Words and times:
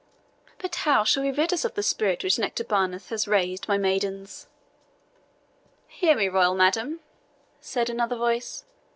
"But 0.57 0.73
how 0.81 1.03
shall 1.03 1.21
we 1.21 1.29
rid 1.29 1.53
us 1.53 1.63
of 1.63 1.75
the 1.75 1.83
spirit 1.83 2.23
which 2.23 2.39
Nectabanus 2.39 3.09
hath 3.09 3.27
raised, 3.27 3.67
my 3.67 3.77
maidens?" 3.77 4.47
"Hear 5.89 6.15
me, 6.17 6.27
royal 6.27 6.55
madam," 6.55 7.01
said 7.59 7.87
another 7.87 8.15
voice. 8.15 8.63